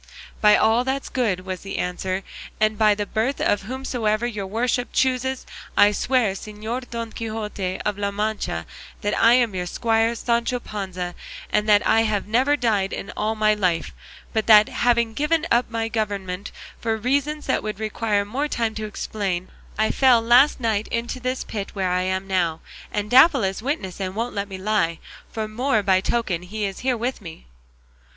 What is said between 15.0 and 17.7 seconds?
given up my government for reasons that